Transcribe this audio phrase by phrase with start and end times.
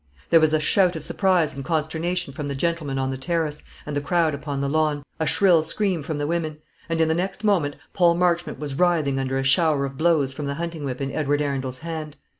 [0.31, 3.95] There was a shout of surprise and consternation from the gentlemen on the terrace and
[3.95, 6.57] the crowd upon the lawn, a shrill scream from the women;
[6.89, 10.47] and in the next moment Paul Marchmont was writhing under a shower of blows from
[10.47, 12.17] the hunting whip in Edward Arundel's hand.